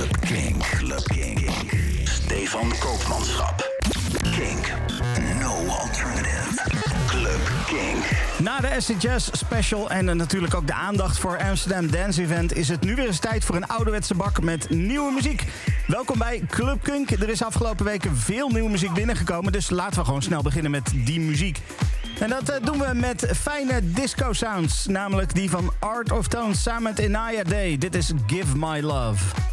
Club 0.00 0.20
King. 0.20 0.58
Club 0.58 1.02
King. 1.04 1.50
Stefan 2.04 2.72
Koopmanschap. 2.78 3.70
Kink. 4.22 4.72
No 5.40 5.66
alternative. 5.66 6.62
Club 7.06 7.40
King. 7.66 8.04
Na 8.38 8.60
de 8.60 8.70
Acid 8.70 9.02
Jazz 9.02 9.28
Special 9.32 9.90
en 9.90 10.08
eh, 10.08 10.14
natuurlijk 10.14 10.54
ook 10.54 10.66
de 10.66 10.72
aandacht 10.72 11.18
voor 11.18 11.38
Amsterdam 11.38 11.90
Dance 11.90 12.22
Event... 12.22 12.56
is 12.56 12.68
het 12.68 12.80
nu 12.80 12.94
weer 12.94 13.06
eens 13.06 13.18
tijd 13.18 13.44
voor 13.44 13.56
een 13.56 13.66
ouderwetse 13.66 14.14
bak 14.14 14.42
met 14.42 14.70
nieuwe 14.70 15.12
muziek. 15.12 15.44
Welkom 15.86 16.18
bij 16.18 16.42
Club 16.48 16.82
Kunk. 16.82 17.10
Er 17.10 17.28
is 17.28 17.42
afgelopen 17.42 17.84
weken 17.84 18.16
veel 18.16 18.48
nieuwe 18.48 18.70
muziek 18.70 18.92
binnengekomen... 18.92 19.52
dus 19.52 19.70
laten 19.70 19.98
we 19.98 20.04
gewoon 20.04 20.22
snel 20.22 20.42
beginnen 20.42 20.70
met 20.70 20.90
die 20.94 21.20
muziek. 21.20 21.60
En 22.20 22.28
dat 22.28 22.48
eh, 22.48 22.64
doen 22.64 22.78
we 22.78 22.90
met 22.94 23.30
fijne 23.36 23.80
disco 23.92 24.32
sounds. 24.32 24.86
Namelijk 24.86 25.34
die 25.34 25.50
van 25.50 25.72
Art 25.78 26.12
of 26.12 26.28
Tone 26.28 26.54
samen 26.54 26.82
met 26.82 26.98
Inaya 26.98 27.42
Day. 27.42 27.78
Dit 27.78 27.94
is 27.94 28.12
Give 28.26 28.56
My 28.56 28.80
Love. 28.80 29.49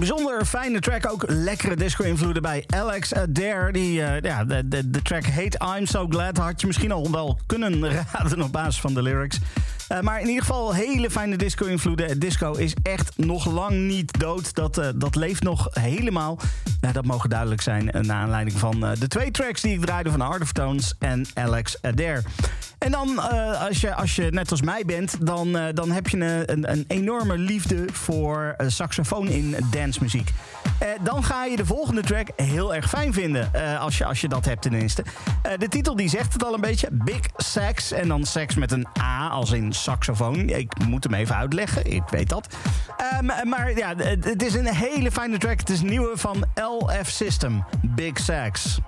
Bijzonder 0.00 0.44
fijne 0.44 0.80
track. 0.80 1.10
Ook 1.10 1.24
lekkere 1.26 1.76
disco-invloeden 1.76 2.42
bij 2.42 2.64
Alex 2.66 3.14
Adair. 3.14 3.72
Die, 3.72 4.00
uh, 4.00 4.20
ja, 4.20 4.44
de, 4.44 4.68
de, 4.68 4.90
de, 4.90 5.02
track 5.02 5.24
heet 5.24 5.64
I'm 5.76 5.86
So 5.86 6.06
Glad. 6.08 6.36
Had 6.36 6.60
je 6.60 6.66
misschien 6.66 6.92
al 6.92 7.10
wel 7.10 7.38
kunnen 7.46 7.90
raden 8.12 8.42
op 8.42 8.52
basis 8.52 8.80
van 8.80 8.94
de 8.94 9.02
lyrics. 9.02 9.38
Uh, 9.92 10.00
maar 10.00 10.20
in 10.20 10.26
ieder 10.26 10.42
geval 10.42 10.74
hele 10.74 11.10
fijne 11.10 11.36
disco-invloeden. 11.36 12.18
Disco 12.18 12.52
is 12.52 12.74
echt 12.82 13.12
nog 13.16 13.50
lang 13.50 13.72
niet 13.72 14.18
dood. 14.18 14.54
Dat, 14.54 14.78
uh, 14.78 14.86
dat 14.94 15.14
leeft 15.14 15.42
nog 15.42 15.68
helemaal. 15.70 16.38
dat 16.92 17.04
mogen 17.04 17.30
duidelijk 17.30 17.60
zijn 17.60 17.90
naar 18.00 18.16
aanleiding 18.22 18.58
van 18.58 18.80
de 18.80 19.08
twee 19.08 19.30
tracks 19.30 19.60
die 19.60 19.74
ik 19.74 19.80
draaide 19.80 20.10
van 20.10 20.20
Art 20.20 20.42
of 20.42 20.52
Tones 20.52 20.94
en 20.98 21.26
Alex 21.34 21.82
Adair. 21.82 22.22
En 22.90 22.96
dan, 22.96 23.30
uh, 23.32 23.66
als, 23.66 23.80
je, 23.80 23.94
als 23.94 24.16
je 24.16 24.26
net 24.30 24.50
als 24.50 24.62
mij 24.62 24.84
bent, 24.84 25.26
dan, 25.26 25.56
uh, 25.56 25.64
dan 25.74 25.90
heb 25.90 26.08
je 26.08 26.44
een, 26.46 26.70
een, 26.70 26.84
enorme 26.88 27.38
liefde 27.38 27.84
voor 27.92 28.54
uh, 28.58 28.68
saxofoon 28.68 29.28
in 29.28 29.56
dancemuziek. 29.70 30.30
dan 31.02 31.24
ga 31.24 31.44
je 31.44 31.56
de 31.56 31.66
volgende 31.66 32.02
track 32.02 32.28
heel 32.36 32.74
erg 32.74 32.88
fijn 32.88 33.12
vinden, 33.12 33.50
als, 33.78 33.98
je, 33.98 34.04
als 34.04 34.20
je 34.20 34.28
dat 34.28 34.44
hebt 34.44 34.62
tenminste. 34.62 35.04
de 35.58 35.68
titel 35.68 35.96
die 35.96 36.08
zegt 36.08 36.32
het 36.32 36.44
al 36.44 36.54
een 36.54 36.60
beetje, 36.60 36.88
Big 36.90 37.20
Sax. 37.36 37.92
En 37.92 38.08
dan 38.08 38.24
sax 38.24 38.54
met 38.54 38.72
een 38.72 38.86
A, 39.00 39.28
als 39.28 39.50
in 39.50 39.72
saxofoon. 39.72 40.48
Ik 40.48 40.72
moet 40.88 41.04
hem 41.04 41.14
even 41.14 41.36
uitleggen, 41.36 41.92
ik 41.92 42.08
weet 42.10 42.28
dat. 42.28 42.56
Um, 43.20 43.48
maar 43.48 43.76
ja, 43.76 43.94
het 43.96 44.42
is 44.42 44.54
een 44.54 44.74
hele 44.74 45.10
fijne 45.10 45.38
track. 45.38 45.58
Het 45.58 45.70
is 45.70 45.80
nieuwe 45.80 46.12
van 46.14 46.44
LF 46.54 47.08
System, 47.08 47.64
Big 47.82 48.18
Sax. 48.18 48.80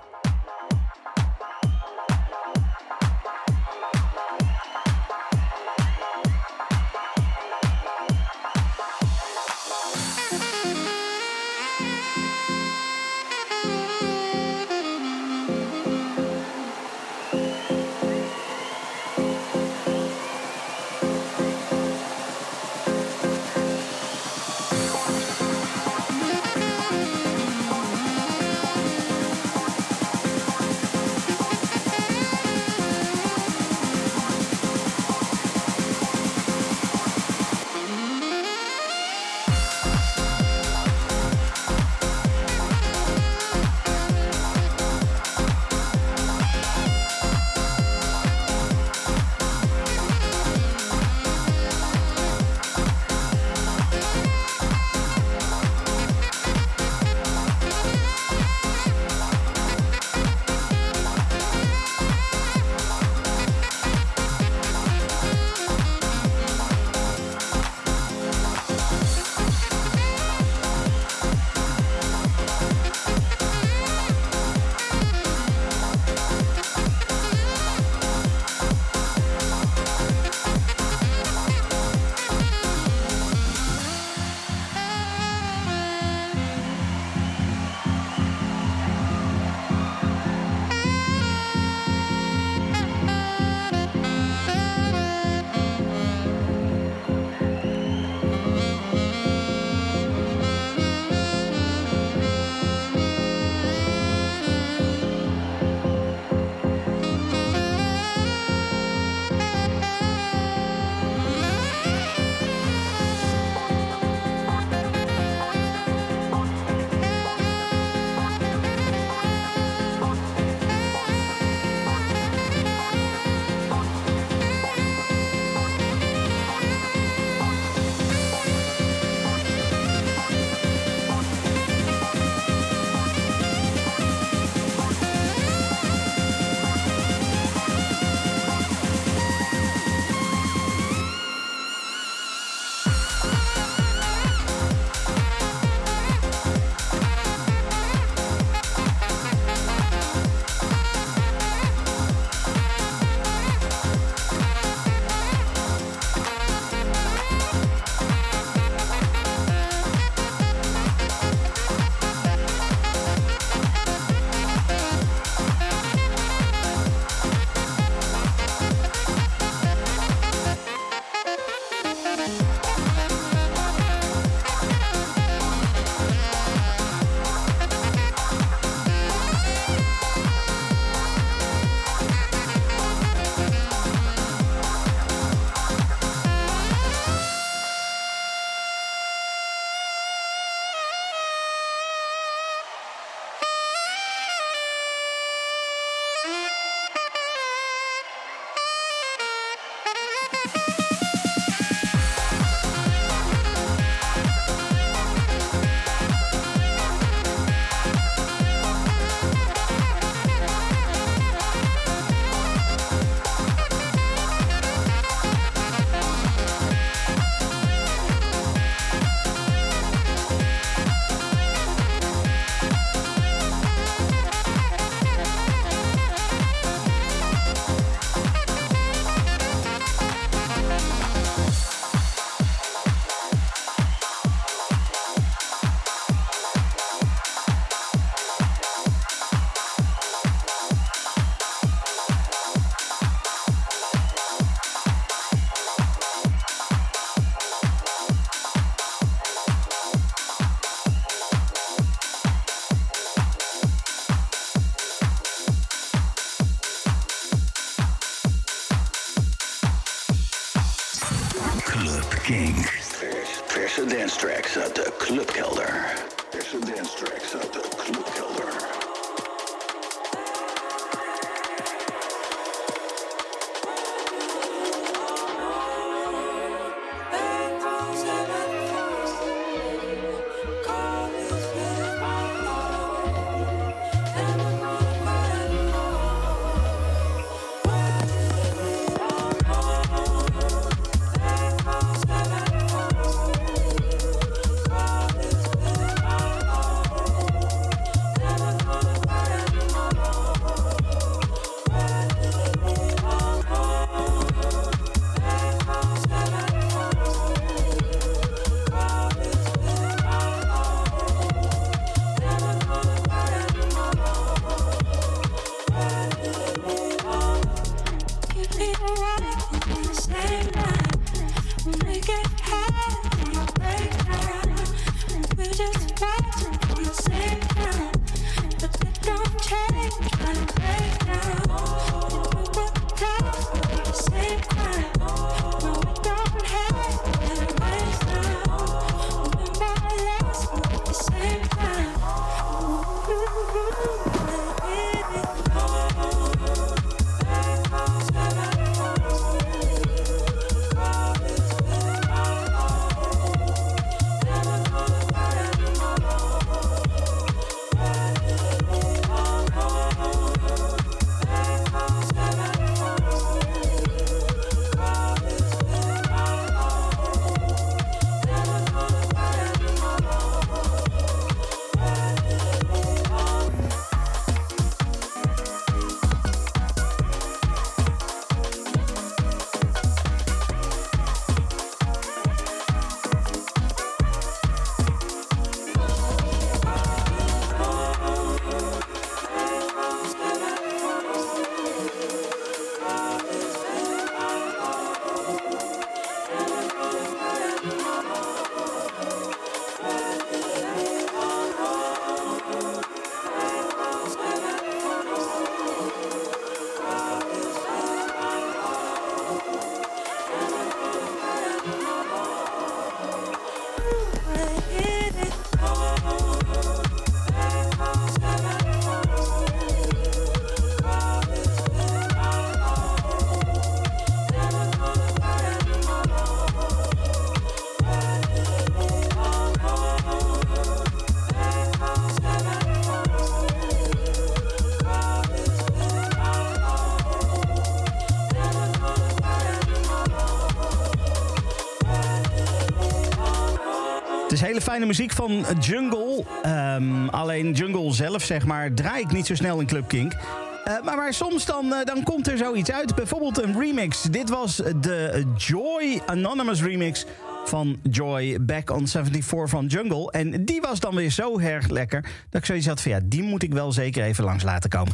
Fijne 444.63 444.85
muziek 444.85 445.11
van 445.11 445.45
Jungle. 445.59 446.23
Ehm, 446.41 447.07
alleen 447.07 447.51
Jungle 447.51 447.93
zelf, 447.93 448.23
zeg 448.23 448.45
maar, 448.45 448.73
draai 448.73 449.01
ik 449.01 449.11
niet 449.11 449.25
zo 449.25 449.35
snel 449.35 449.59
in 449.59 449.65
Club 449.65 449.87
Kink. 449.87 450.13
Uh, 450.13 450.73
maar, 450.83 450.95
maar 450.95 451.13
soms 451.13 451.45
dan, 451.45 451.65
uh, 451.65 451.83
dan 451.83 452.03
komt 452.03 452.27
er 452.27 452.37
zoiets 452.37 452.71
uit. 452.71 452.95
Bijvoorbeeld 452.95 453.43
een 453.43 453.59
remix. 453.59 454.01
Dit 454.01 454.29
was 454.29 454.55
de 454.55 455.25
Joy 455.37 456.01
Anonymous 456.05 456.61
remix 456.61 457.05
van 457.45 457.79
Joy 457.91 458.37
Back 458.41 458.69
on 458.69 458.87
74 458.87 459.49
van 459.49 459.65
Jungle. 459.65 460.11
En 460.11 460.45
die 460.45 460.61
was 460.61 460.79
dan 460.79 460.95
weer 460.95 461.11
zo 461.11 461.39
erg 461.39 461.67
lekker... 461.67 462.01
dat 462.01 462.41
ik 462.41 462.45
zoiets 462.45 462.67
had 462.67 462.81
van 462.81 462.91
ja, 462.91 462.99
die 463.03 463.23
moet 463.23 463.43
ik 463.43 463.53
wel 463.53 463.71
zeker 463.71 464.03
even 464.03 464.23
langs 464.23 464.43
laten 464.43 464.69
komen. 464.69 464.93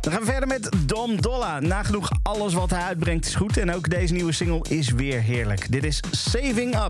Dan 0.00 0.12
gaan 0.12 0.20
we 0.20 0.30
verder 0.30 0.48
met 0.48 0.68
Dom 0.86 1.20
Dolla. 1.20 1.60
Nagenoeg 1.60 2.10
alles 2.22 2.54
wat 2.54 2.70
hij 2.70 2.82
uitbrengt 2.82 3.26
is 3.26 3.34
goed. 3.34 3.56
En 3.56 3.74
ook 3.74 3.90
deze 3.90 4.12
nieuwe 4.12 4.32
single 4.32 4.64
is 4.68 4.90
weer 4.90 5.20
heerlijk. 5.20 5.72
Dit 5.72 5.84
is 5.84 6.00
Saving 6.10 6.74
Up. 6.84 6.89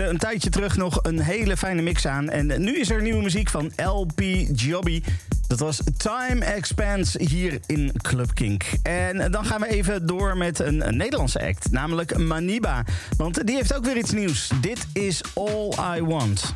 een 0.00 0.18
tijdje 0.18 0.50
terug 0.50 0.76
nog 0.76 0.98
een 1.02 1.20
hele 1.20 1.56
fijne 1.56 1.82
mix 1.82 2.06
aan. 2.06 2.30
En 2.30 2.46
nu 2.46 2.78
is 2.78 2.90
er 2.90 3.02
nieuwe 3.02 3.22
muziek 3.22 3.50
van 3.50 3.72
LP 3.76 4.20
Jobby. 4.52 5.02
Dat 5.46 5.58
was 5.58 5.80
Time 5.96 6.44
Expanse 6.44 7.22
hier 7.22 7.60
in 7.66 7.92
Club 8.02 8.34
Kink. 8.34 8.64
En 8.82 9.30
dan 9.30 9.44
gaan 9.44 9.60
we 9.60 9.68
even 9.68 10.06
door 10.06 10.36
met 10.36 10.58
een 10.58 10.96
Nederlandse 10.96 11.46
act, 11.46 11.70
namelijk 11.70 12.18
Maniba. 12.18 12.84
Want 13.16 13.46
die 13.46 13.56
heeft 13.56 13.74
ook 13.74 13.84
weer 13.84 13.96
iets 13.96 14.12
nieuws. 14.12 14.50
Dit 14.60 14.86
is 14.92 15.22
All 15.34 15.96
I 15.96 16.02
Want. 16.02 16.54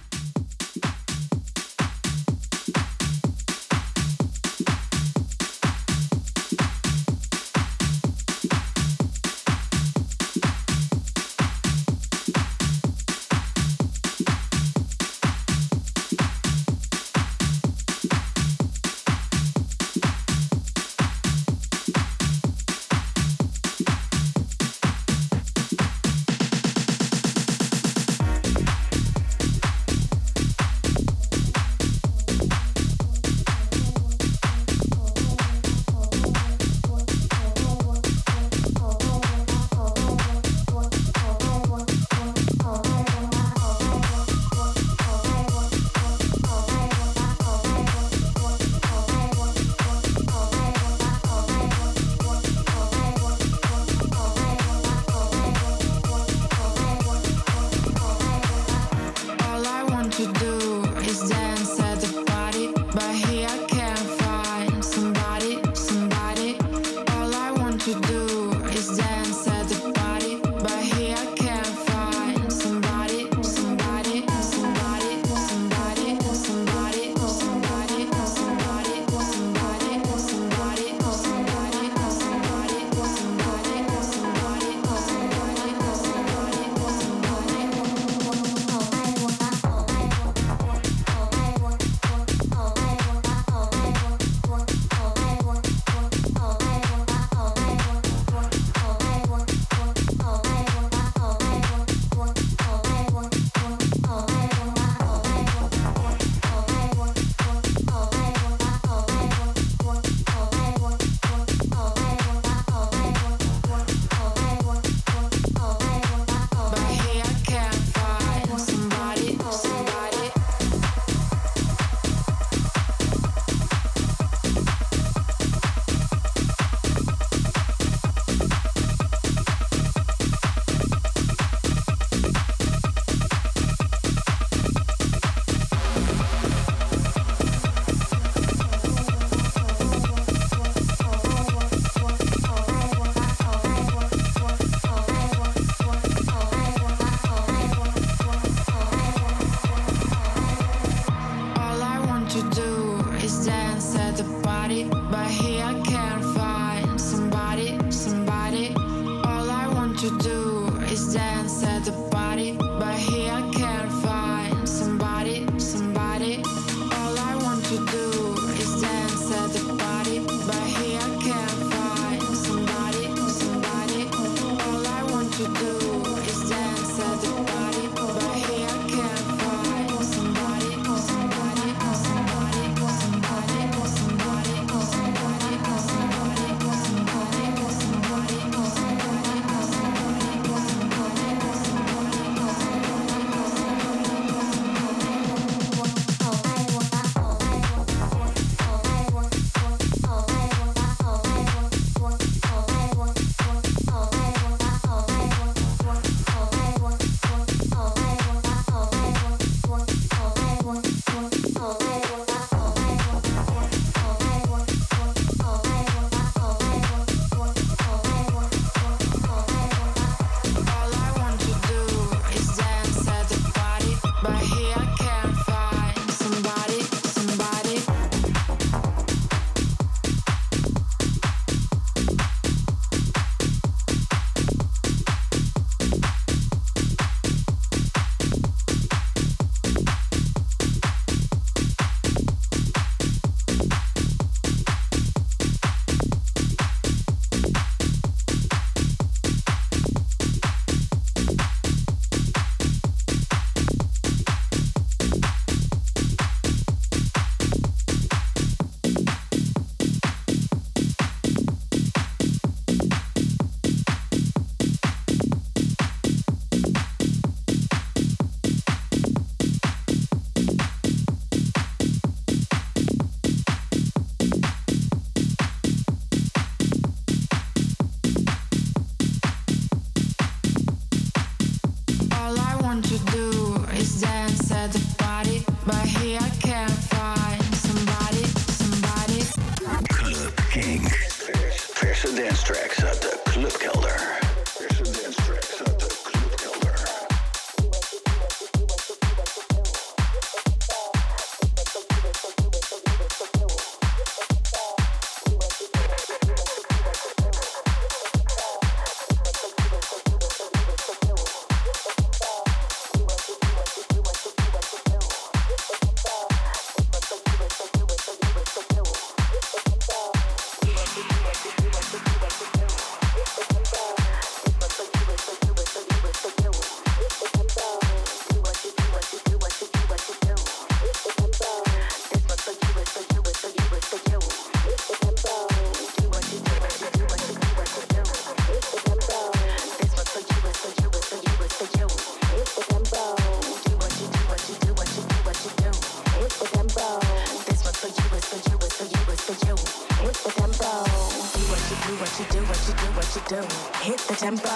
do 351.86 351.94
what 351.96 352.12
you 352.18 352.24
do, 352.30 352.40
what 352.46 352.60
you 352.68 352.74
do, 352.74 352.88
what 352.94 353.08
you 353.14 353.22
do. 353.26 353.42
Hit 353.82 353.98
the 354.06 354.14
tempo. 354.14 354.54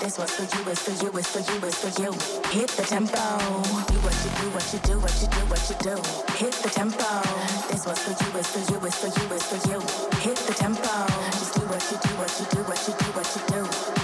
This 0.00 0.18
was 0.18 0.30
for 0.30 0.44
you, 0.44 0.70
it's 0.70 0.82
for 0.82 0.92
you, 1.02 1.10
it's 1.16 1.28
for 1.28 1.40
you, 1.40 1.58
it's 1.64 1.80
for 1.80 2.02
you. 2.02 2.12
Hit 2.52 2.68
the 2.76 2.82
tempo. 2.82 3.24
Do 3.88 3.96
what 4.04 4.16
you 4.24 4.30
do, 4.36 4.46
what 4.52 4.66
you 4.72 4.78
do, 4.80 5.00
what 5.00 5.14
you 5.20 5.28
do, 5.28 5.42
what 5.48 5.62
you 5.68 5.76
do. 5.80 5.96
Hit 6.36 6.52
the 6.62 6.68
tempo. 6.68 7.08
This 7.68 7.86
was 7.86 7.98
for 7.98 8.12
you, 8.12 8.38
it's 8.38 8.50
for 8.52 8.60
you, 8.72 8.86
it's 8.86 8.98
for 8.98 9.08
you, 9.08 9.34
it's 9.34 9.46
for 9.48 9.60
you. 9.70 9.80
Hit 10.20 10.36
the 10.36 10.54
tempo. 10.54 11.06
Just 11.32 11.54
do 11.54 11.62
what 11.66 11.82
you 11.90 11.98
do, 12.04 12.10
what 12.20 12.32
you 12.38 12.46
do, 12.52 12.60
what 12.68 12.80
you 12.86 12.94
do, 12.98 13.06
what 13.16 13.28
you 13.36 13.92
do. 13.92 13.97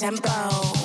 tempo. 0.00 0.79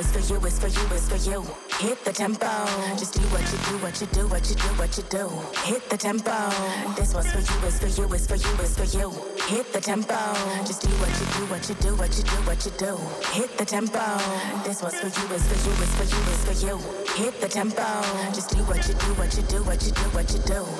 it's 0.00 0.12
for 0.12 0.32
you, 0.32 0.40
it's 0.46 0.58
for 0.58 0.68
you, 0.68 0.86
it's 0.96 1.08
for 1.08 1.30
you. 1.30 1.42
Hit 1.78 2.02
the 2.04 2.12
tempo. 2.12 2.48
Just 2.96 3.12
do 3.14 3.20
what 3.28 3.44
you 3.52 3.58
do, 3.68 3.76
what 3.84 4.00
you 4.00 4.06
do, 4.08 4.26
what 4.28 4.48
you 4.48 4.56
do, 4.56 4.68
what 4.80 4.96
you 4.96 5.04
do. 5.04 5.28
Hit 5.68 5.90
the 5.90 5.96
tempo. 5.96 6.32
This 6.96 7.12
one's 7.12 7.30
for 7.30 7.40
you, 7.40 7.66
it's 7.68 7.78
for 7.78 7.86
you, 7.86 8.08
it's 8.14 8.26
for 8.26 8.36
you, 8.36 8.52
it's 8.64 8.74
for 8.80 8.96
you. 8.96 9.10
Hit 9.46 9.72
the 9.74 9.80
tempo. 9.80 10.16
Just 10.64 10.80
do 10.82 10.88
what 11.02 11.12
you 11.20 11.26
do, 11.36 11.42
what 11.52 11.68
you 11.68 11.74
do, 11.74 11.94
what 11.96 12.16
you 12.16 12.24
do, 12.24 12.36
what 12.48 12.64
you 12.64 12.72
do. 12.80 12.96
Hit 13.36 13.58
the 13.58 13.64
tempo. 13.66 14.04
This 14.64 14.82
one's 14.82 14.98
for 14.98 15.12
you, 15.12 15.34
it's 15.34 15.46
for 15.46 15.58
you, 15.68 15.74
it's 15.84 15.94
for 15.94 16.06
you, 16.08 16.20
it's 16.32 16.44
for 16.48 16.66
you. 16.66 16.76
Hit 17.16 17.40
the 17.40 17.48
tempo. 17.48 17.84
Just 18.32 18.50
do 18.50 18.62
what 18.64 18.88
you 18.88 18.94
do, 18.94 19.14
what 19.20 19.36
you 19.36 19.42
do, 19.42 19.62
what 19.64 19.84
you 19.84 19.92
do, 19.92 20.04
what 20.16 20.32
you 20.32 20.40
do. 20.48 20.79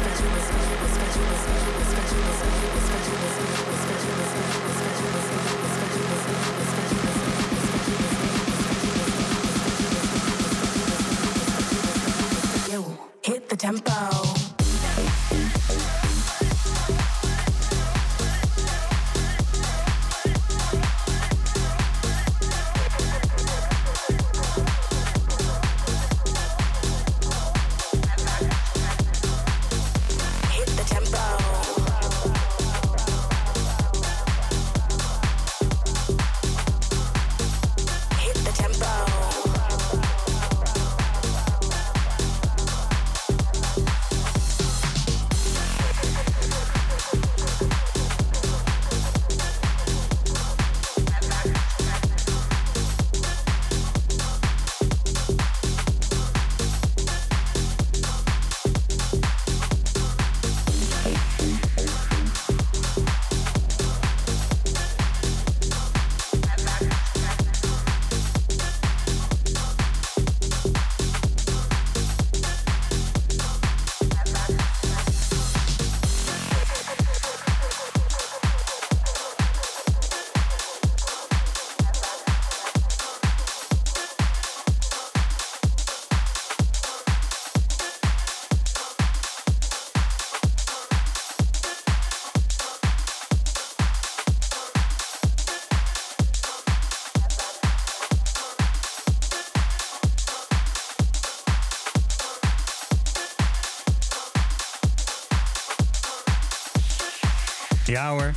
Ja 108.01 108.09
hoor. 108.09 108.33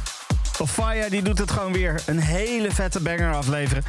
Die 1.11 1.23
doet 1.23 1.39
het 1.39 1.51
gewoon 1.51 1.73
weer. 1.73 2.03
Een 2.07 2.19
hele 2.19 2.71
vette 2.71 3.01
banger 3.01 3.35
afleveren. 3.35 3.85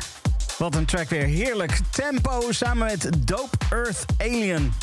Wat 0.57 0.75
een 0.75 0.85
track 0.85 1.09
weer. 1.09 1.23
Heerlijk. 1.23 1.79
Tempo 1.89 2.51
samen 2.51 2.85
met 2.85 3.09
Dope 3.27 3.57
Earth 3.69 4.05
Alien. 4.17 4.55
En 4.55 4.73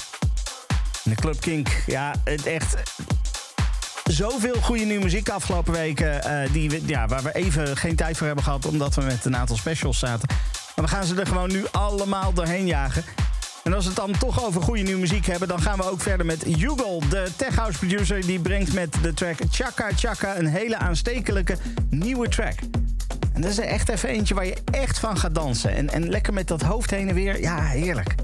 de 1.03 1.14
Club 1.14 1.40
Kink. 1.40 1.68
Ja, 1.86 2.14
het 2.24 2.47
echt... 2.47 2.76
Zoveel 4.05 4.55
goede 4.61 4.84
nieuwe 4.84 5.03
muziek 5.05 5.28
afgelopen 5.28 5.72
weken. 5.72 6.22
eh, 6.24 6.53
die 6.53 6.86
ja, 6.86 7.07
waar 7.07 7.22
we 7.22 7.34
even 7.34 7.76
geen 7.76 7.97
tijd 7.97 8.16
voor 8.16 8.26
hebben 8.26 8.45
gehad. 8.45 8.66
Omdat 8.66 8.95
we 8.95 9.03
met 9.03 9.24
een 9.24 9.36
aantal 9.36 9.57
specials 9.57 9.99
zaten. 9.99 10.28
Maar 10.76 10.84
we 10.84 10.90
gaan 10.90 11.05
ze 11.05 11.20
er 11.20 11.26
gewoon 11.26 11.53
nu 11.53 11.64
allemaal 11.70 12.32
doorheen 12.32 12.66
jagen. 12.66 13.05
En 13.73 13.79
als 13.79 13.87
we 13.87 13.93
het 14.01 14.01
dan 14.01 14.18
toch 14.18 14.45
over 14.45 14.62
goede 14.62 14.83
nieuwe 14.83 15.01
muziek 15.01 15.27
hebben... 15.27 15.49
dan 15.49 15.61
gaan 15.61 15.79
we 15.79 15.91
ook 15.91 16.01
verder 16.01 16.27
met 16.27 16.45
Jugal, 16.47 17.03
de 17.09 17.29
tech 17.37 17.57
house 17.57 17.79
producer... 17.79 18.27
die 18.27 18.41
brengt 18.41 18.73
met 18.73 18.97
de 19.03 19.14
track 19.14 19.37
Chaka 19.51 19.89
Chaka 19.97 20.37
een 20.39 20.47
hele 20.47 20.77
aanstekelijke 20.77 21.57
nieuwe 21.91 22.29
track. 22.29 22.55
En 23.33 23.41
dat 23.41 23.51
is 23.51 23.59
er 23.59 23.64
echt 23.64 23.89
even 23.89 24.09
eentje 24.09 24.35
waar 24.35 24.47
je 24.47 24.57
echt 24.70 24.99
van 24.99 25.18
gaat 25.18 25.35
dansen. 25.35 25.75
En, 25.75 25.91
en 25.91 26.09
lekker 26.09 26.33
met 26.33 26.49
dat 26.49 26.62
hoofd 26.62 26.91
heen 26.91 27.09
en 27.09 27.14
weer. 27.14 27.41
Ja, 27.41 27.61
heerlijk. 27.61 28.14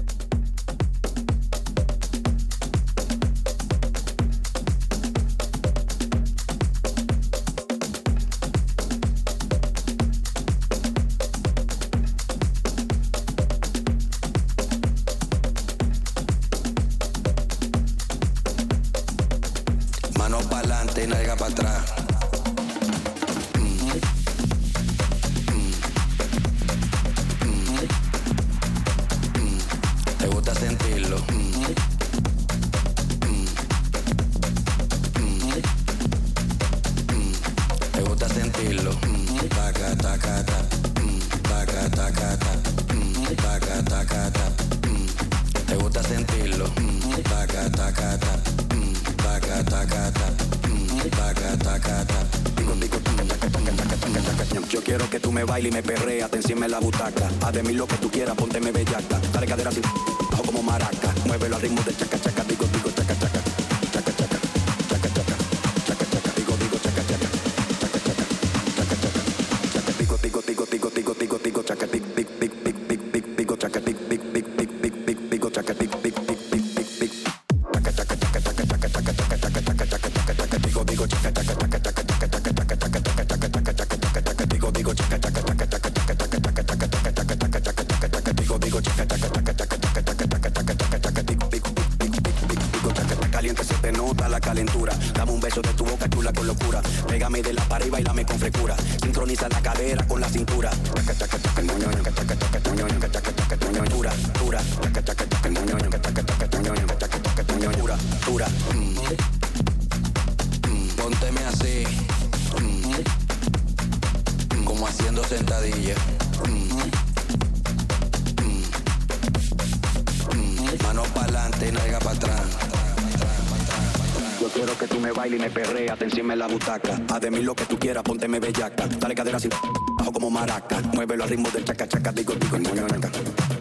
La 126.39 126.47
butaca. 126.47 126.97
Haz 127.09 127.19
de 127.19 127.29
mí 127.29 127.41
lo 127.43 127.53
que 127.53 127.65
tú 127.65 127.77
quieras, 127.77 128.01
pónteme 128.01 128.39
bellaca. 128.39 128.87
Dale 128.87 129.13
cadera 129.13 129.37
así, 129.37 129.49
bajo 129.97 130.11
como 130.11 130.31
maraca. 130.31 130.79
Muévelo 130.93 131.25
al 131.25 131.29
ritmo 131.29 131.49
del 131.51 131.65
chaca 131.65 131.85
chaca, 131.85 132.11
digo 132.13 132.33
digo, 132.33 132.57
ñoño 132.57 132.87
ñanca, 132.87 133.09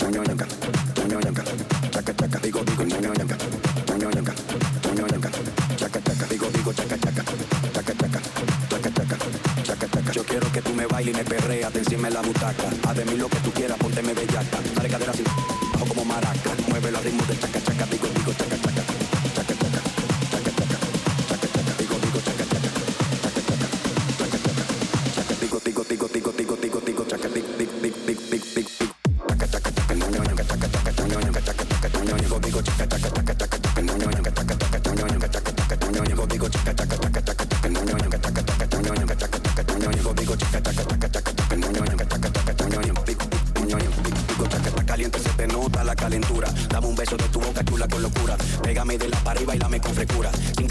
ñoño 0.01 0.23
ñanca, 0.23 0.47
ñoño 0.97 1.21
ñanca, 1.21 1.43
chaca 1.91 2.17
chaca, 2.17 2.39
digo 2.39 2.61
digo, 2.65 2.85
ñoño 2.85 3.13
ñanca, 3.15 3.37
ñoño 3.89 4.11
ñanca, 4.11 4.35
ñoño 4.85 5.07
ñanca, 5.09 5.31
chaca 5.77 6.01
chaca, 6.01 6.27
digo 6.31 6.47
digo, 6.55 6.73
chaca 6.73 6.99
chaca, 6.99 7.25
chaca 7.75 7.95
chaca, 7.95 8.21
chaca 8.71 8.91
chaca, 8.95 9.17
chaca 9.65 9.89
chaca. 9.89 10.13
Yo 10.13 10.25
quiero 10.25 10.53
que 10.53 10.63
tú 10.63 10.73
me 10.73 10.87
bailes 10.87 11.15
y 11.15 11.19
me 11.19 11.25
perreas, 11.25 11.75
encima 11.75 12.07
en 12.09 12.15
la 12.15 12.23
butaca. 12.23 12.69
Haz 12.89 12.97
de 12.97 13.05
mí 13.07 13.17
lo 13.17 13.29
que 13.29 13.39
tú 13.39 13.51
quieras, 13.51 13.77
pónteme 13.79 14.08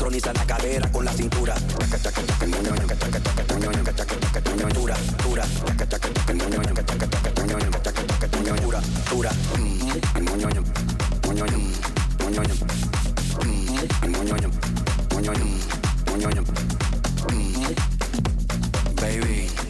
la 0.09 0.45
cadera 0.45 0.89
con 0.89 1.03
la 1.03 1.11
cintura. 1.11 1.53
Dura, 4.73 4.95
dura. 5.21 5.45
Baby. 18.95 19.66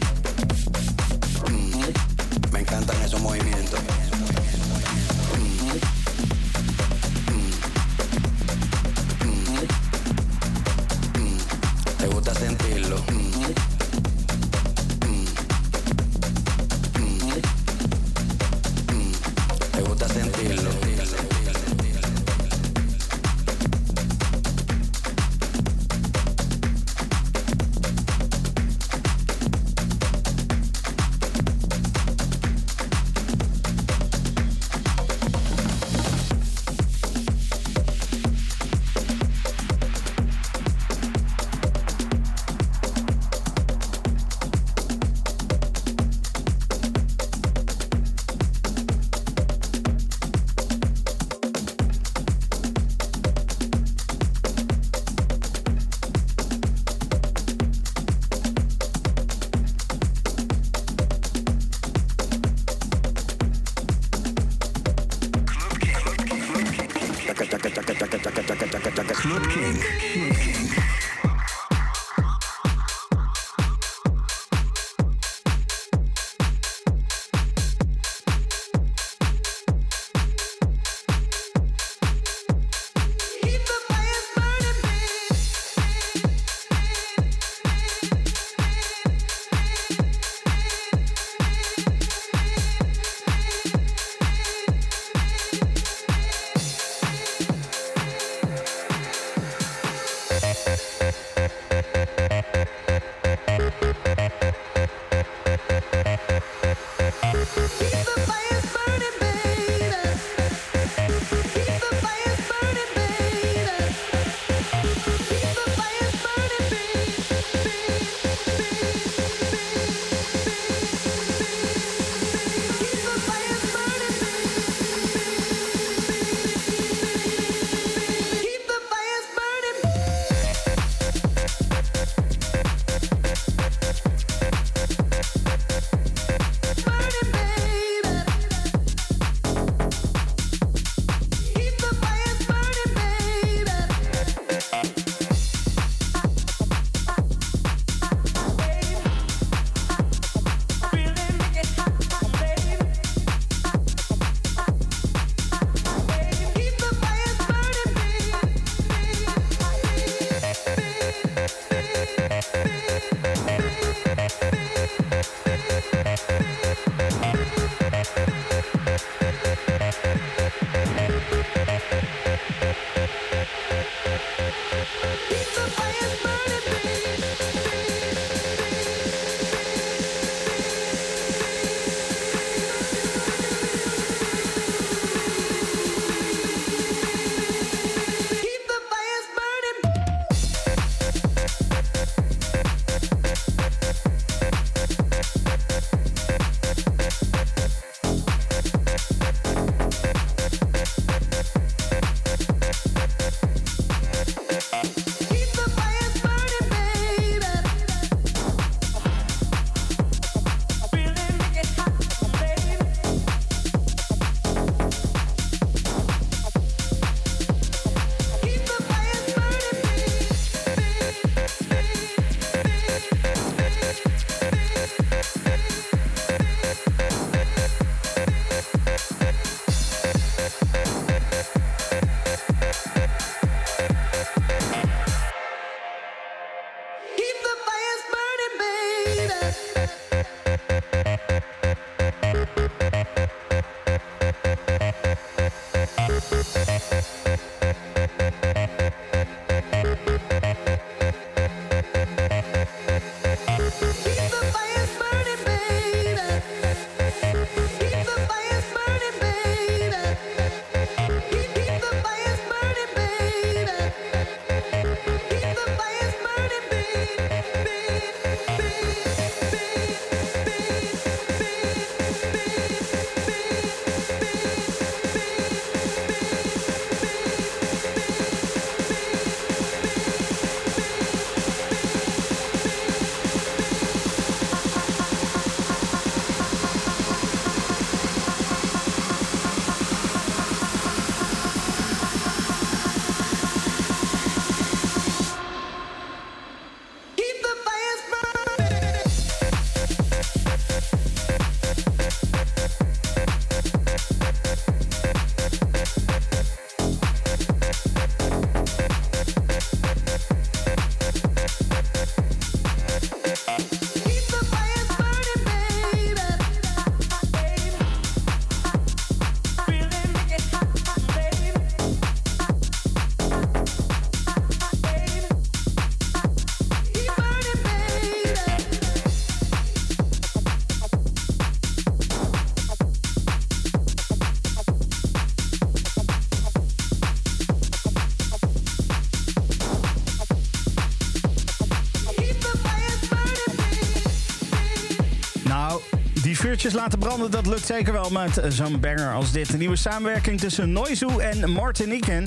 Vuurtjes 346.60 346.82
laten 346.82 346.98
branden, 346.98 347.30
dat 347.30 347.46
lukt 347.46 347.66
zeker 347.66 347.92
wel 347.92 348.10
met 348.10 348.40
zo'n 348.48 348.80
banger 348.80 349.12
als 349.12 349.32
dit. 349.32 349.52
Een 349.52 349.58
nieuwe 349.58 349.76
samenwerking 349.76 350.40
tussen 350.40 350.72
Noizu 350.72 351.06
en 351.06 351.50
Martinique. 351.50 352.22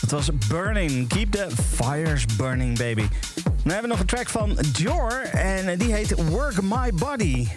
Dat 0.00 0.10
was 0.10 0.30
Burning. 0.48 1.08
Keep 1.08 1.32
the 1.32 1.48
fires 1.74 2.24
burning, 2.36 2.78
baby. 2.78 3.06
Dan 3.44 3.72
hebben 3.72 3.82
we 3.82 3.88
nog 3.88 4.00
een 4.00 4.06
track 4.06 4.28
van 4.28 4.58
Jor 4.72 5.12
en 5.32 5.78
die 5.78 5.94
heet 5.94 6.28
Work 6.28 6.62
My 6.62 6.92
Body. 6.94 7.48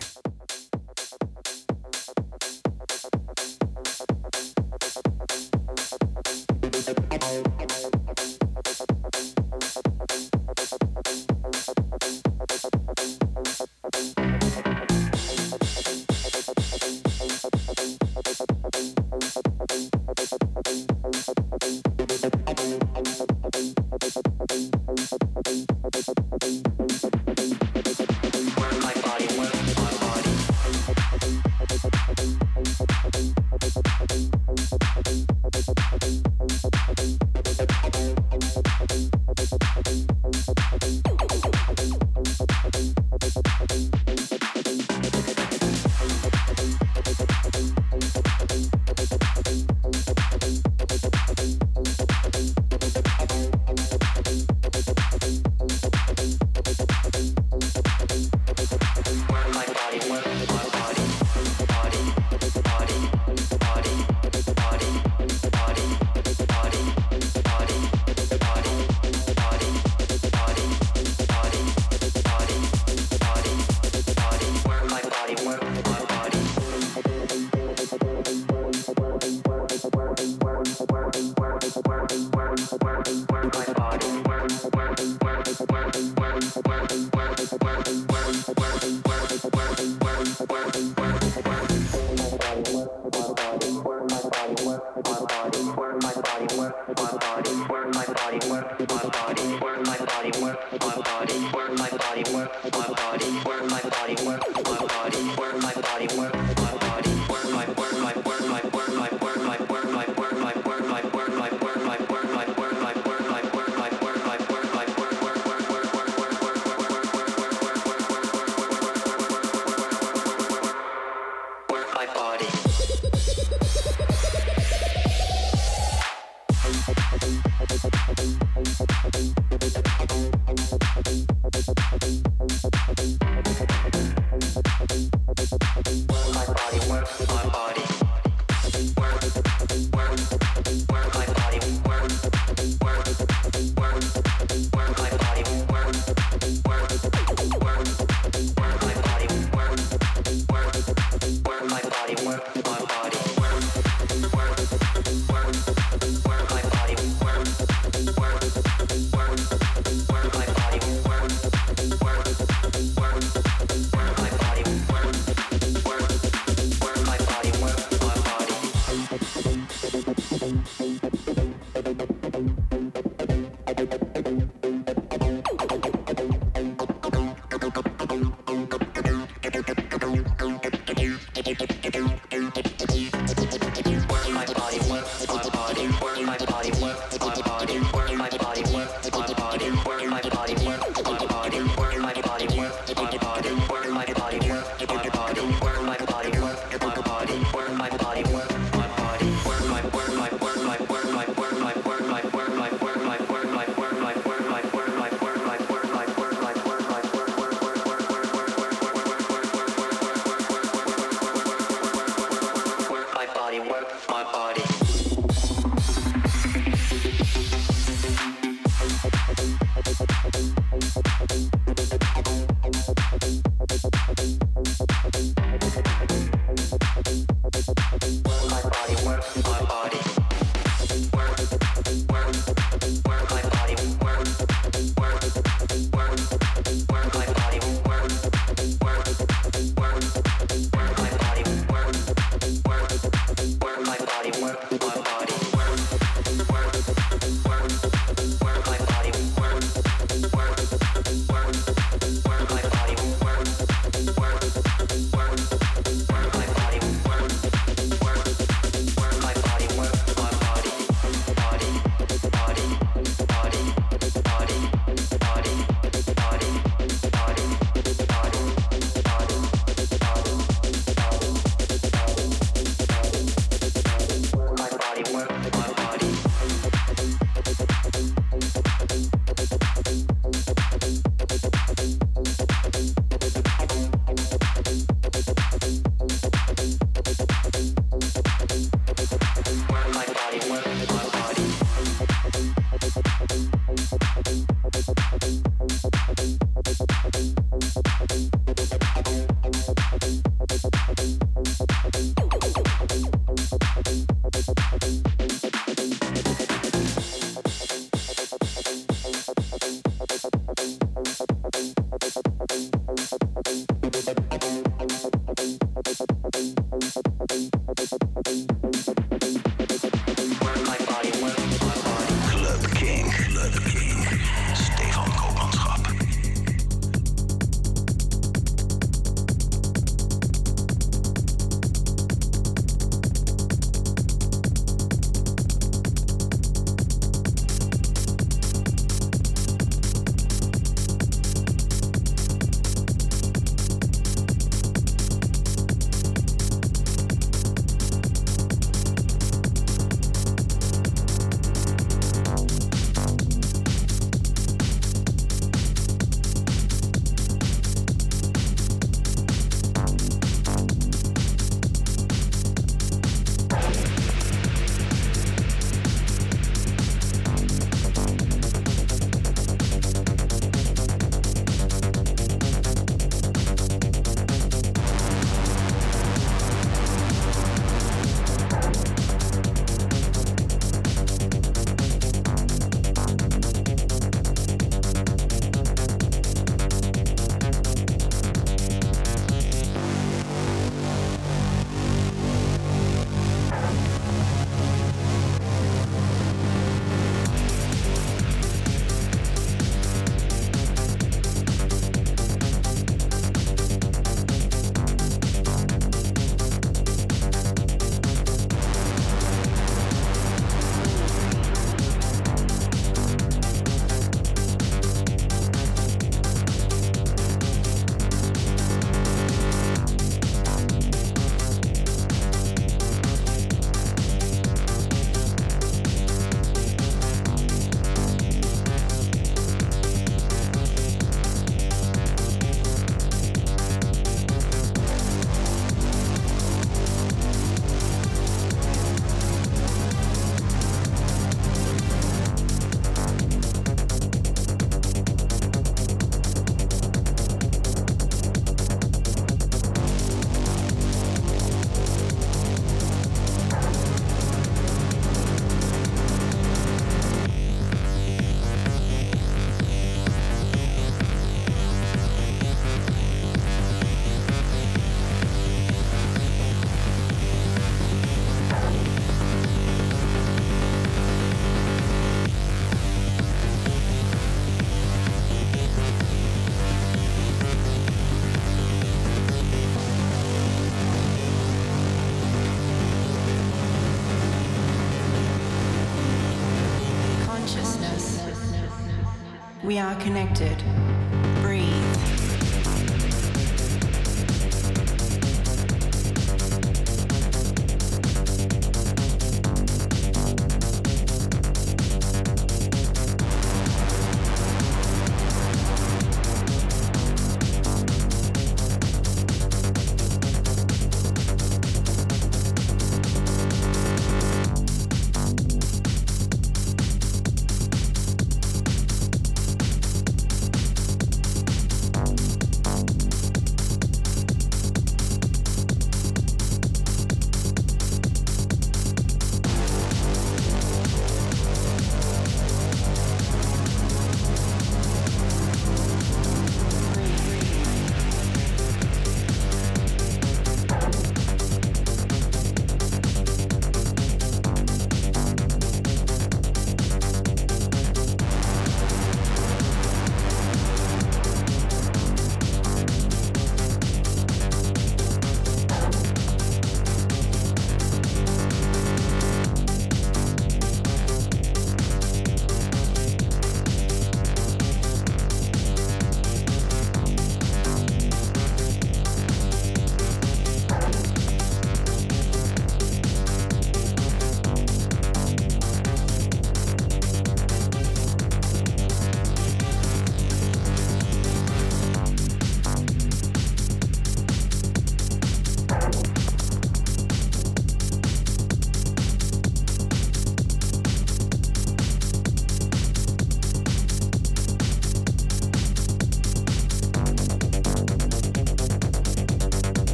Are 489.84 489.96
connected. 489.96 490.53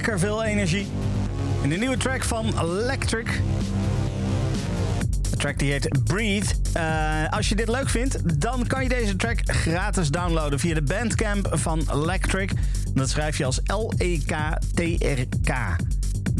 Lekker 0.00 0.18
veel 0.18 0.44
energie. 0.44 0.86
De 1.68 1.76
nieuwe 1.76 1.96
track 1.96 2.24
van 2.24 2.58
Electric. 2.60 3.40
De 5.30 5.36
track 5.36 5.58
die 5.58 5.70
heet 5.70 6.04
Breathe. 6.04 6.54
Eh, 6.72 7.28
als 7.30 7.48
je 7.48 7.54
dit 7.54 7.68
leuk 7.68 7.88
vindt, 7.88 8.40
dan 8.40 8.66
kan 8.66 8.82
je 8.82 8.88
deze 8.88 9.16
track 9.16 9.38
gratis 9.44 10.08
downloaden 10.08 10.58
via 10.58 10.74
de 10.74 10.82
bandcamp 10.82 11.48
van 11.52 11.82
Electric. 11.92 12.52
Dat 12.94 13.08
schrijf 13.08 13.38
je 13.38 13.44
als 13.44 13.60
L-E-K-T-R-K. 13.66 15.52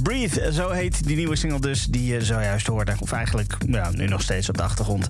Breathe, 0.02 0.52
zo 0.52 0.70
heet 0.70 1.06
die 1.06 1.16
nieuwe 1.16 1.36
single 1.36 1.60
dus, 1.60 1.86
die 1.86 2.12
je 2.12 2.24
zojuist 2.24 2.66
hoorde. 2.66 2.94
Of 2.98 3.12
eigenlijk, 3.12 3.56
nu 3.92 4.06
nog 4.06 4.22
steeds 4.22 4.48
op 4.48 4.56
de 4.56 4.62
achtergrond. 4.62 5.08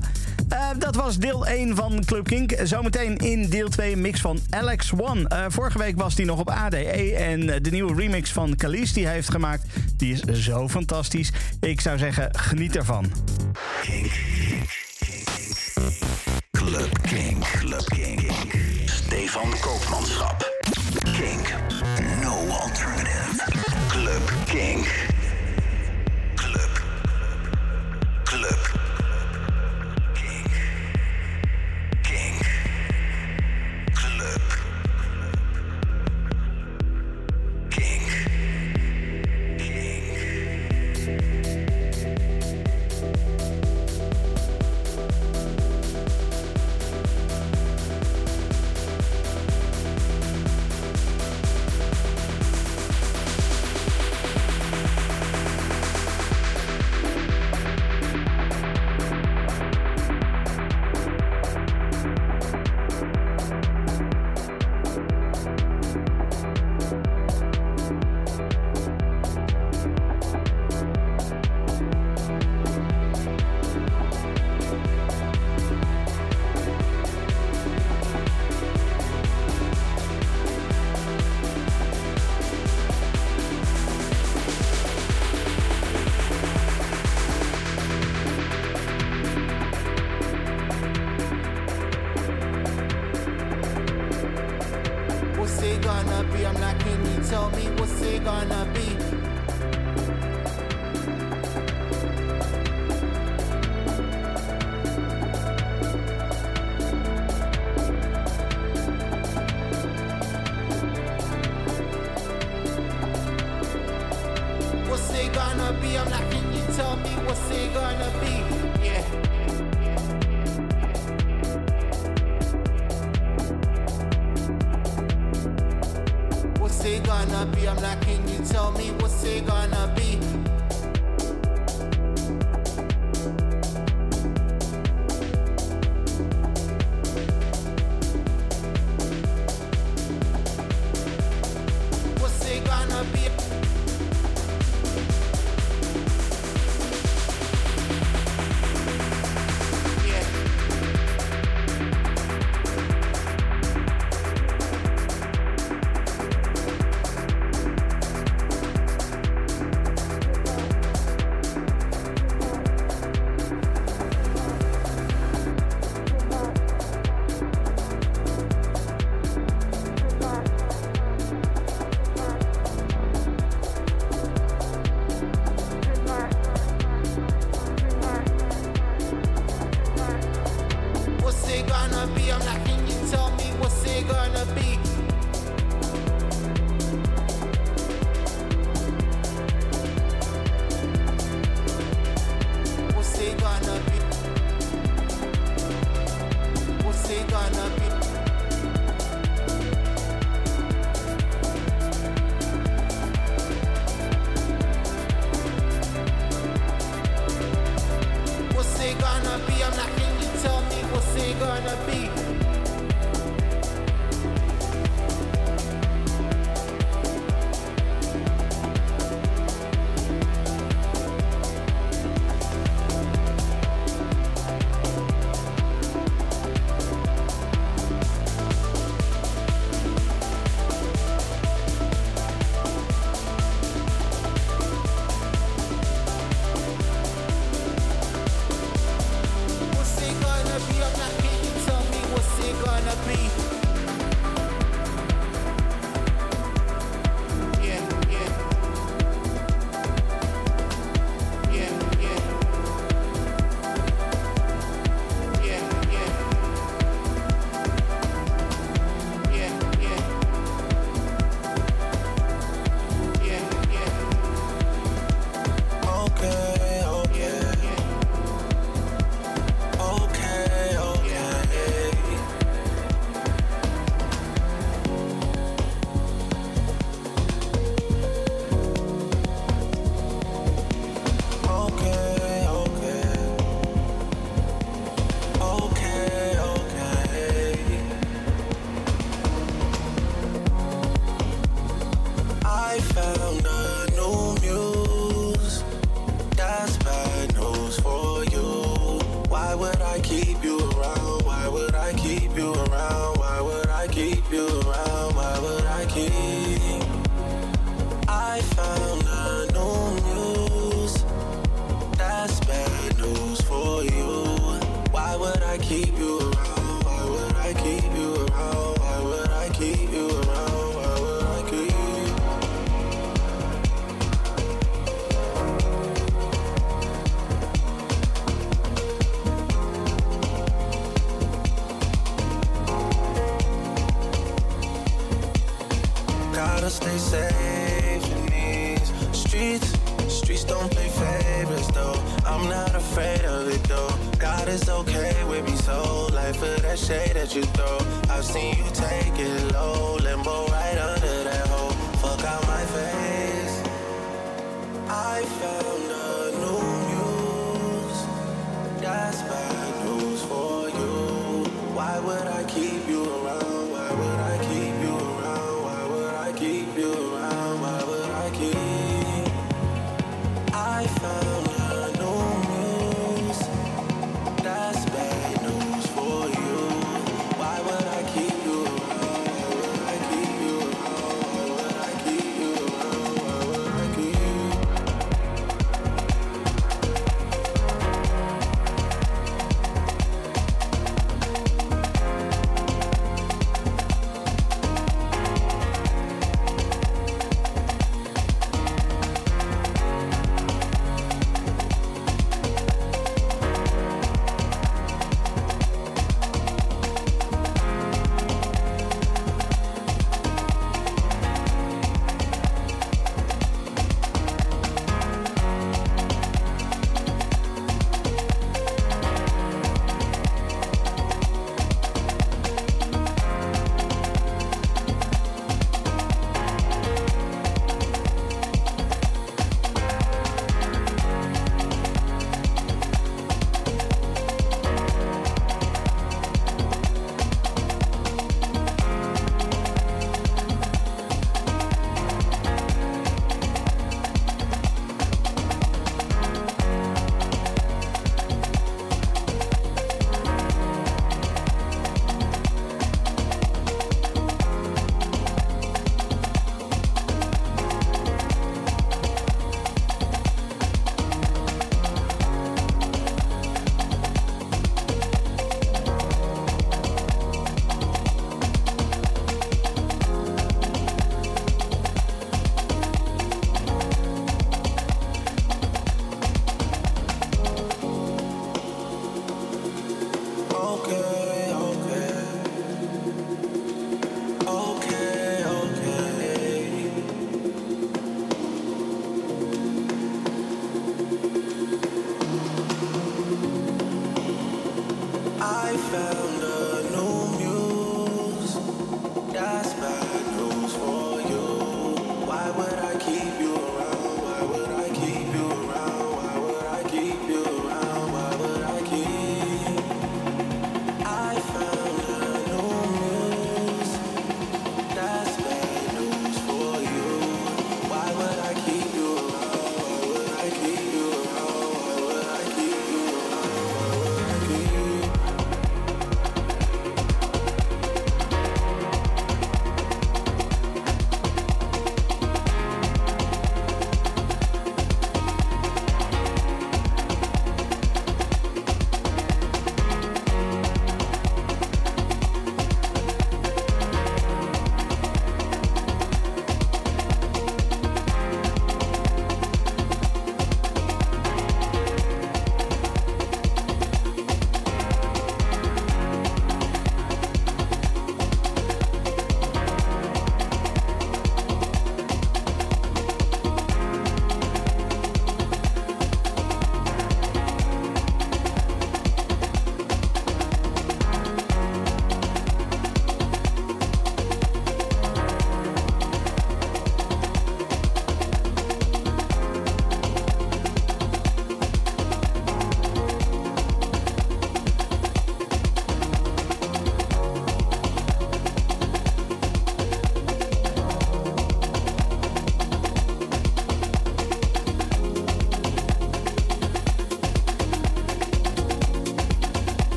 Eh, 0.71 0.79
dat 0.79 0.97
was 0.97 1.19
deel 1.19 1.47
1 1.47 1.77
van 1.77 2.05
Club 2.05 2.27
Kink. 2.27 2.55
Zometeen 2.63 3.17
in 3.17 3.49
deel 3.49 3.69
2 3.69 3.93
een 3.93 4.01
mix 4.01 4.21
van 4.21 4.39
Alex 4.51 4.93
One. 4.97 5.29
Eh, 5.29 5.45
vorige 5.49 5.79
week 5.79 5.97
was 5.97 6.15
die 6.15 6.27
nog 6.27 6.39
op 6.39 6.51
ADE. 6.51 7.15
En 7.15 7.47
de 7.47 7.71
nieuwe 7.71 7.95
remix 7.95 8.33
van 8.33 8.57
Kalis 8.57 8.93
die 8.93 9.05
hij 9.05 9.15
heeft 9.15 9.31
gemaakt, 9.31 9.67
die 9.97 10.13
is 10.13 10.45
zo 10.45 10.69
fantastisch. 10.69 11.33
Ik 11.61 11.81
zou 11.81 11.99
zeggen, 11.99 12.29
geniet 12.37 12.77
ervan. 12.77 13.13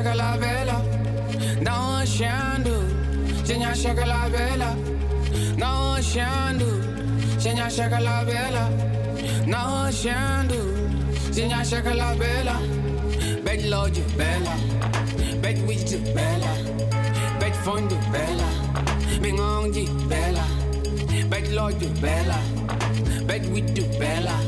shaka 0.00 0.14
la 0.14 0.36
bella, 0.38 0.76
nou 1.60 2.06
shandu. 2.06 2.74
Senya 3.44 3.74
shaka 3.74 4.06
la 4.06 4.28
nou 4.28 4.74
now 5.58 5.98
shandu. 6.00 6.68
Senya 7.38 7.68
shaka 7.68 8.00
la 8.00 8.24
bella, 8.24 8.64
now 9.46 9.90
shandu. 9.90 10.60
Senya 11.36 11.62
shaka 11.70 11.94
la 11.94 12.14
bella, 12.14 12.56
bed 13.44 13.62
lodge 13.68 14.00
bella, 14.16 14.54
bed 15.42 15.58
witch 15.68 15.92
bella, 16.14 16.52
bed 17.38 17.54
fond 17.56 17.90
bella, 18.10 18.48
bingongi 19.20 19.84
bella, 20.08 20.46
bed 21.28 21.52
lodge 21.52 21.88
bella, 22.00 22.38
bed 23.26 23.52
with 23.52 23.98
bella. 23.98 24.39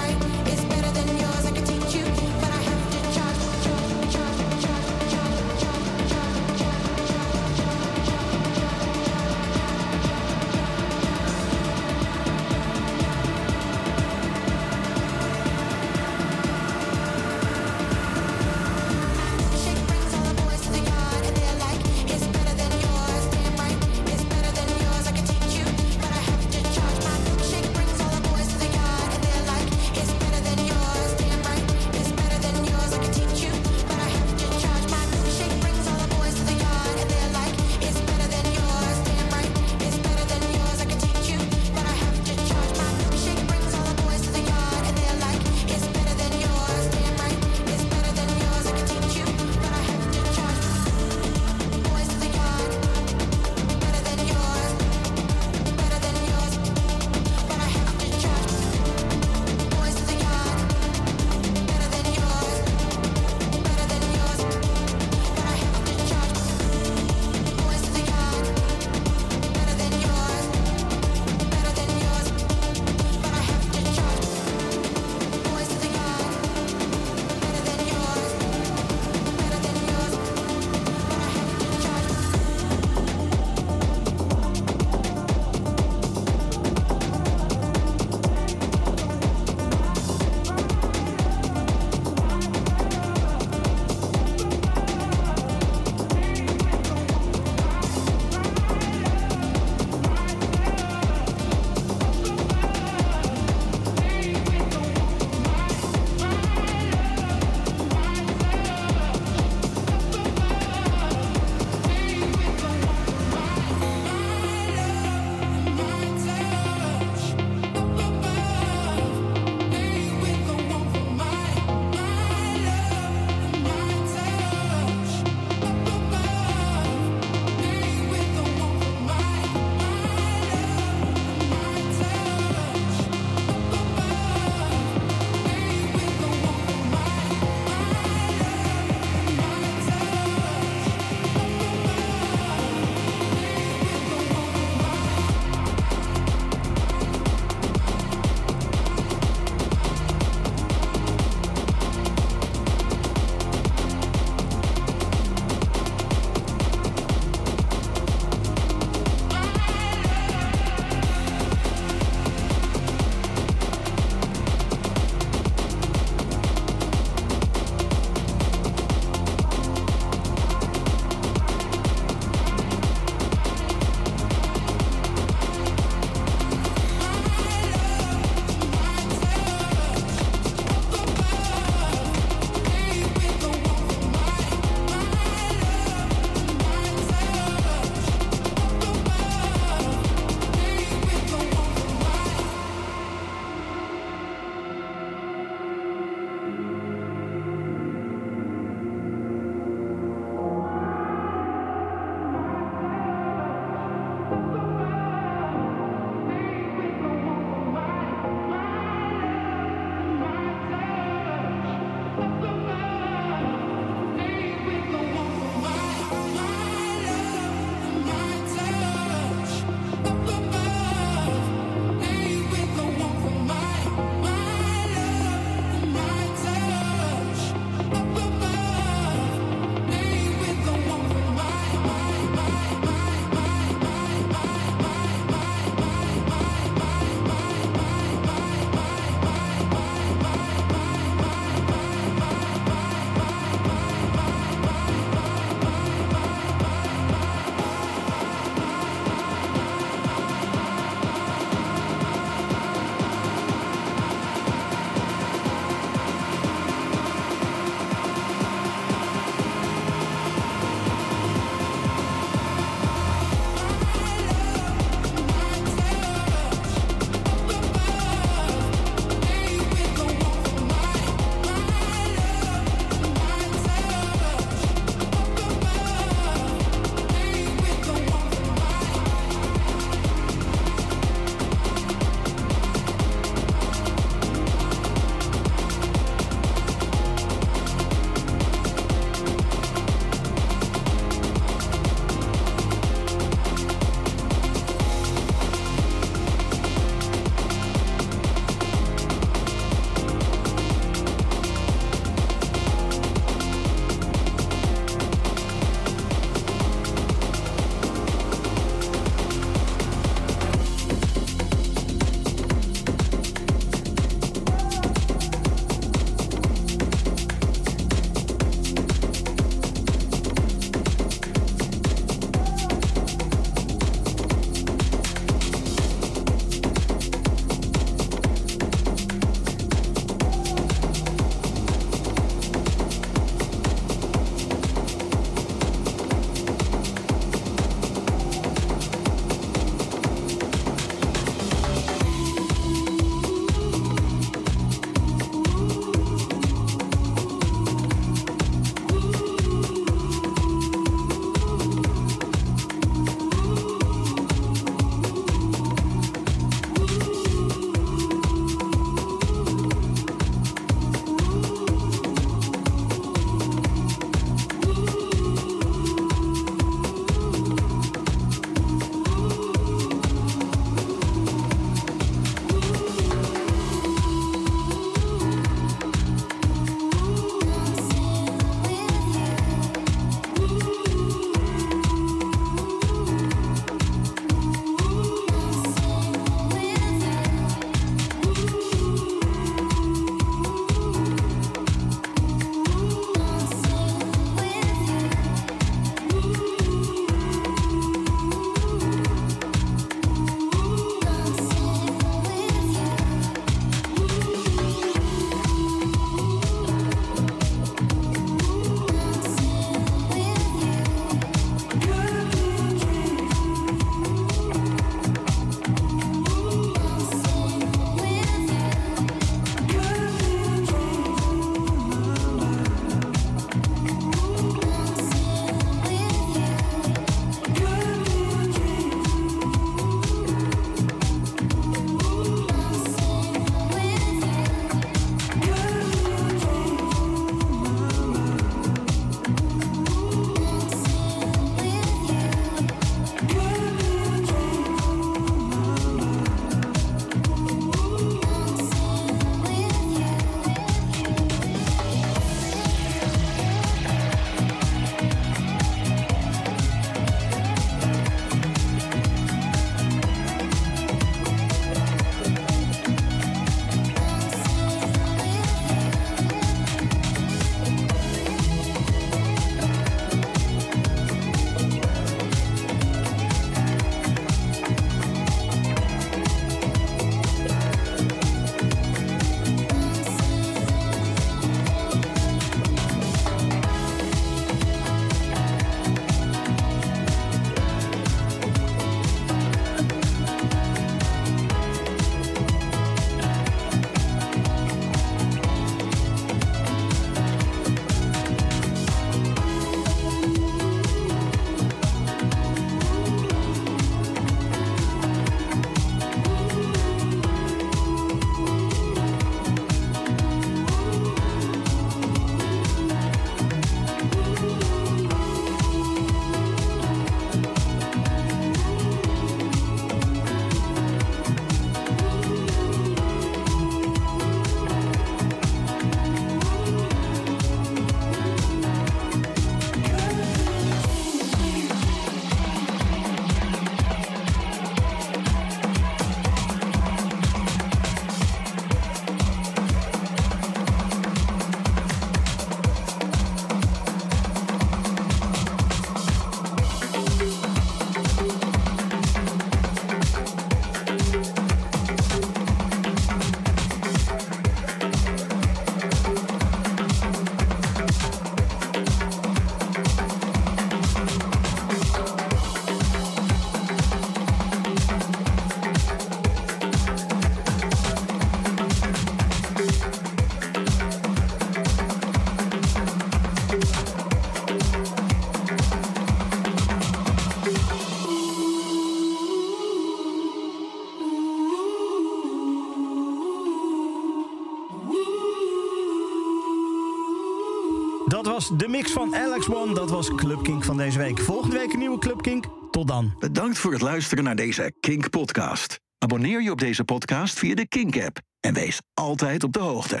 Was 588.32 588.50
de 588.56 588.68
mix 588.68 588.92
van 588.92 589.16
Alex 589.16 589.48
One. 589.48 589.74
Dat 589.74 589.90
was 589.90 590.14
Club 590.14 590.42
Kink 590.42 590.64
van 590.64 590.76
deze 590.76 590.98
week. 590.98 591.18
Volgende 591.18 591.58
week 591.58 591.72
een 591.72 591.78
nieuwe 591.78 591.98
Club 591.98 592.22
Kink. 592.22 592.44
Tot 592.70 592.88
dan. 592.88 593.14
Bedankt 593.18 593.58
voor 593.58 593.72
het 593.72 593.80
luisteren 593.80 594.24
naar 594.24 594.36
deze 594.36 594.72
Kink-podcast. 594.80 595.80
Abonneer 595.98 596.42
je 596.42 596.50
op 596.50 596.58
deze 596.58 596.84
podcast 596.84 597.38
via 597.38 597.54
de 597.54 597.68
Kink-app 597.68 598.18
en 598.40 598.54
wees 598.54 598.80
altijd 598.94 599.44
op 599.44 599.52
de 599.52 599.58
hoogte. 599.58 600.00